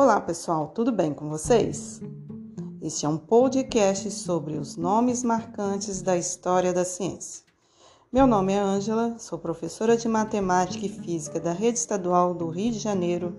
Olá 0.00 0.20
pessoal, 0.20 0.68
tudo 0.68 0.92
bem 0.92 1.12
com 1.12 1.28
vocês? 1.28 2.00
Este 2.80 3.04
é 3.04 3.08
um 3.08 3.18
podcast 3.18 4.08
sobre 4.12 4.56
os 4.56 4.76
nomes 4.76 5.24
marcantes 5.24 6.02
da 6.02 6.16
história 6.16 6.72
da 6.72 6.84
ciência. 6.84 7.42
Meu 8.12 8.24
nome 8.24 8.52
é 8.52 8.60
Ângela, 8.60 9.18
sou 9.18 9.40
professora 9.40 9.96
de 9.96 10.06
Matemática 10.06 10.86
e 10.86 10.88
Física 10.88 11.40
da 11.40 11.50
Rede 11.50 11.78
Estadual 11.78 12.32
do 12.32 12.48
Rio 12.48 12.70
de 12.70 12.78
Janeiro, 12.78 13.34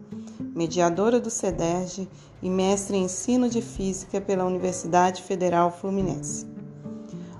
mediadora 0.53 1.17
do 1.17 1.29
CEDERJ 1.29 2.09
e 2.41 2.49
mestre 2.49 2.97
em 2.97 3.05
Ensino 3.05 3.47
de 3.47 3.61
Física 3.61 4.19
pela 4.19 4.43
Universidade 4.43 5.23
Federal 5.23 5.71
Fluminense. 5.71 6.45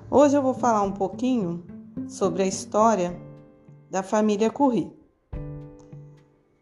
Hoje 0.10 0.38
eu 0.38 0.42
vou 0.42 0.54
falar 0.54 0.84
um 0.84 0.94
pouquinho 0.94 1.62
sobre 2.08 2.44
a 2.44 2.48
história 2.48 3.22
da 3.92 4.02
família 4.02 4.50
Curie. 4.50 4.94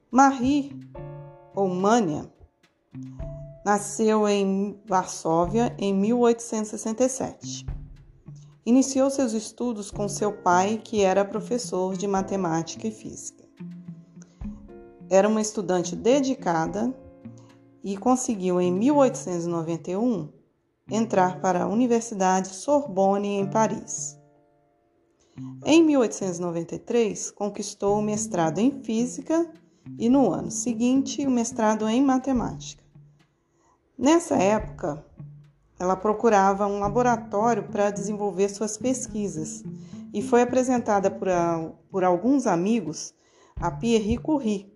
Marie, 0.10 0.76
ou 1.54 1.68
Mania, 1.68 2.36
nasceu 3.68 4.28
em 4.30 4.80
Varsóvia 4.86 5.76
em 5.78 5.94
1867. 5.94 7.66
Iniciou 8.66 9.10
seus 9.10 9.34
estudos 9.34 9.92
com 9.92 10.08
seu 10.08 10.32
pai, 10.32 10.80
que 10.82 11.02
era 11.02 11.26
professor 11.26 11.98
de 11.98 12.08
matemática 12.08 12.88
e 12.88 12.92
física. 12.92 13.44
Era 15.10 15.28
uma 15.28 15.42
estudante 15.42 15.96
dedicada 15.96 16.94
e 17.84 17.98
conseguiu 17.98 18.62
em 18.62 18.72
1891 18.72 20.30
entrar 20.90 21.42
para 21.42 21.64
a 21.64 21.68
Universidade 21.68 22.48
Sorbonne 22.50 23.28
em 23.28 23.50
Paris. 23.50 24.18
Em 25.66 25.84
1893, 25.84 27.32
conquistou 27.32 28.00
o 28.00 28.02
mestrado 28.02 28.60
em 28.60 28.82
física 28.82 29.52
e 30.00 30.10
no 30.10 30.32
ano 30.32 30.52
seguinte 30.52 31.26
o 31.28 31.30
mestrado 31.30 31.88
em 31.88 32.02
matemática. 32.02 32.87
Nessa 33.98 34.36
época, 34.36 35.04
ela 35.80 35.96
procurava 35.96 36.68
um 36.68 36.80
laboratório 36.80 37.64
para 37.64 37.90
desenvolver 37.90 38.48
suas 38.48 38.78
pesquisas 38.78 39.64
e 40.14 40.22
foi 40.22 40.44
apresentada 40.44 41.10
por, 41.10 41.28
por 41.90 42.04
alguns 42.04 42.46
amigos 42.46 43.12
a 43.60 43.72
Pierre 43.72 44.20
Curie, 44.20 44.72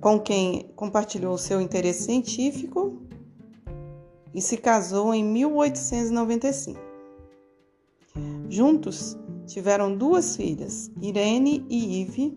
com 0.00 0.20
quem 0.20 0.70
compartilhou 0.76 1.36
seu 1.36 1.60
interesse 1.60 2.04
científico 2.04 3.02
e 4.32 4.40
se 4.40 4.56
casou 4.56 5.12
em 5.12 5.24
1895. 5.24 6.78
Juntos 8.48 9.18
tiveram 9.44 9.96
duas 9.96 10.36
filhas, 10.36 10.88
Irene 11.02 11.66
e 11.68 12.02
Yves, 12.02 12.32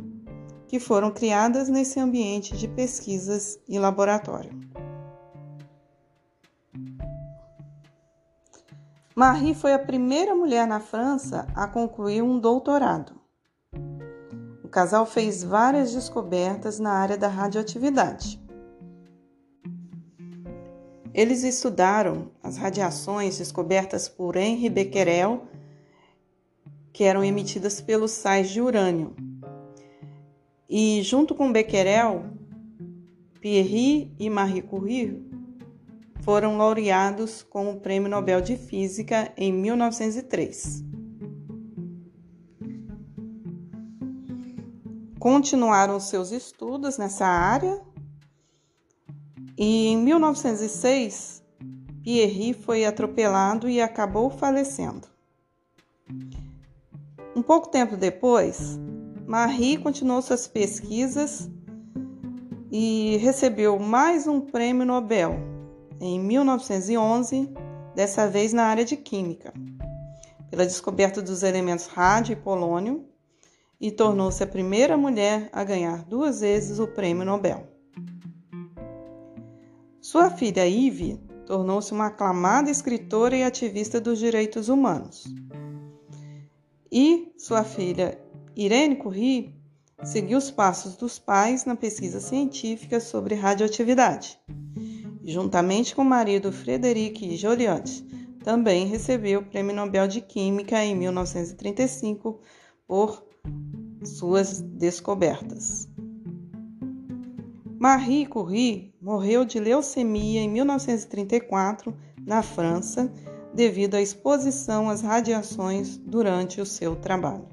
que 0.68 0.80
foram 0.80 1.12
criadas 1.12 1.70
nesse 1.70 2.00
ambiente 2.00 2.58
de 2.58 2.68
pesquisas 2.68 3.60
e 3.68 3.78
laboratório. 3.78 4.52
Marie 9.18 9.56
foi 9.56 9.74
a 9.74 9.80
primeira 9.80 10.36
mulher 10.36 10.68
na 10.68 10.80
França 10.80 11.48
a 11.56 11.66
concluir 11.66 12.22
um 12.22 12.38
doutorado. 12.38 13.14
O 14.64 14.68
casal 14.68 15.08
fez 15.08 15.44
várias 15.44 15.92
descobertas 15.92 16.78
na 16.78 16.92
área 16.92 17.18
da 17.18 17.28
radioatividade. 17.28 18.40
Eles 21.16 21.44
estudaram 21.44 22.30
as 22.44 22.58
radiações 22.58 23.40
descobertas 23.40 24.08
por 24.08 24.36
Henri 24.36 24.70
Becquerel, 24.70 25.48
que 26.94 27.04
eram 27.04 27.24
emitidas 27.24 27.82
pelos 27.82 28.12
sais 28.12 28.52
de 28.52 28.62
urânio. 28.62 29.16
E 30.70 31.02
junto 31.02 31.34
com 31.34 31.52
Becquerel, 31.52 32.24
Pierre 33.42 34.14
e 34.20 34.30
Marie 34.30 34.62
Curie 34.62 35.27
foram 36.28 36.58
laureados 36.58 37.42
com 37.42 37.72
o 37.72 37.80
Prêmio 37.80 38.10
Nobel 38.10 38.42
de 38.42 38.58
Física 38.58 39.32
em 39.38 39.54
1903. 39.54 40.84
Continuaram 45.18 46.02
seus 46.02 46.32
estudos 46.32 46.98
nessa 46.98 47.26
área 47.26 47.82
e 49.58 49.88
em 49.88 49.96
1906, 49.96 51.42
Pierre 52.04 52.54
foi 52.54 52.84
atropelado 52.84 53.70
e 53.70 53.80
acabou 53.80 54.30
falecendo. 54.30 55.08
Um 57.34 57.42
pouco 57.42 57.70
tempo 57.70 57.96
depois, 57.96 58.78
Marie 59.26 59.78
continuou 59.78 60.22
suas 60.22 60.46
pesquisas 60.46 61.50
e 62.70 63.16
recebeu 63.22 63.80
mais 63.80 64.28
um 64.28 64.42
prêmio 64.42 64.86
Nobel 64.86 65.56
em 66.00 66.20
1911, 66.20 67.50
dessa 67.96 68.28
vez 68.28 68.54
na 68.54 68.66
área 68.66 68.86
de 68.86 68.96
química, 68.96 69.54
pela 70.50 70.66
descoberta 70.66 71.22
dos 71.22 71.44
elementos 71.44 71.88
rádio 71.88 72.34
e 72.34 72.36
polônio, 72.36 73.06
e 73.80 73.92
tornou-se 73.92 74.44
a 74.44 74.48
primeira 74.48 74.98
mulher 74.98 75.50
a 75.52 75.64
ganhar 75.64 76.04
duas 76.04 76.42
vezes 76.42 76.80
o 76.80 76.88
prêmio 76.88 77.26
Nobel. 77.26 77.68
Sua 80.02 80.30
filha 80.30 80.68
Ivy 80.68 81.20
tornou-se 81.46 81.92
uma 81.92 82.08
aclamada 82.08 82.72
escritora 82.72 83.36
e 83.36 83.44
ativista 83.44 84.00
dos 84.00 84.18
direitos 84.20 84.70
humanos. 84.70 85.26
E 86.92 87.32
sua 87.38 87.64
filha 87.64 88.20
Irene 88.56 88.96
Curie 88.96 89.54
seguiu 90.04 90.38
os 90.38 90.50
passos 90.50 90.96
dos 90.96 91.20
pais 91.20 91.66
na 91.66 91.76
pesquisa 91.76 92.20
científica 92.20 93.00
sobre 93.00 93.36
radioatividade. 93.36 94.40
Juntamente 95.28 95.94
com 95.94 96.04
o 96.04 96.06
marido 96.06 96.54
Frederic 96.54 97.36
Joliot, 97.36 98.02
também 98.46 98.88
recebeu 98.88 99.42
o 99.42 99.46
Prêmio 99.46 99.76
Nobel 99.76 100.08
de 100.08 100.22
Química 100.22 100.82
em 100.82 100.96
1935 100.96 102.40
por 102.88 103.26
suas 104.06 104.62
descobertas. 104.62 105.90
Marie 107.78 108.26
Curie 108.26 108.96
morreu 109.02 109.44
de 109.44 109.60
leucemia 109.60 110.40
em 110.40 110.50
1934 110.50 111.94
na 112.26 112.42
França 112.42 113.12
devido 113.54 113.96
à 113.96 114.02
exposição 114.02 114.90
às 114.90 115.02
radiações 115.02 115.98
durante 115.98 116.62
o 116.62 116.66
seu 116.66 116.96
trabalho. 116.96 117.50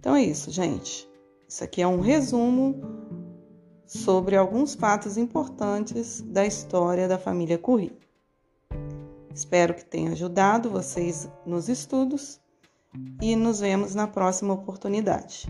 Então 0.00 0.16
é 0.16 0.24
isso, 0.24 0.50
gente. 0.50 1.08
Isso 1.48 1.62
aqui 1.62 1.80
é 1.80 1.86
um 1.86 2.00
resumo 2.00 3.05
sobre 3.86 4.36
alguns 4.36 4.74
fatos 4.74 5.16
importantes 5.16 6.20
da 6.20 6.44
história 6.44 7.06
da 7.06 7.18
família 7.18 7.58
Curie. 7.58 7.96
Espero 9.32 9.74
que 9.74 9.84
tenha 9.84 10.12
ajudado 10.12 10.70
vocês 10.70 11.28
nos 11.44 11.68
estudos 11.68 12.40
e 13.20 13.36
nos 13.36 13.60
vemos 13.60 13.94
na 13.94 14.06
próxima 14.06 14.54
oportunidade. 14.54 15.46